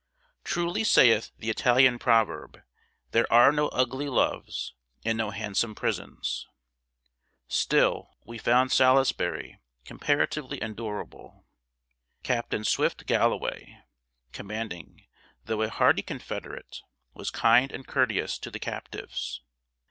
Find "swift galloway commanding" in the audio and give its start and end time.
12.63-15.05